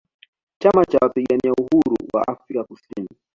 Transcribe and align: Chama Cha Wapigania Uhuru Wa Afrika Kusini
Chama 0.61 0.85
Cha 0.85 0.97
Wapigania 1.01 1.51
Uhuru 1.59 1.97
Wa 2.13 2.27
Afrika 2.27 2.63
Kusini 2.63 3.09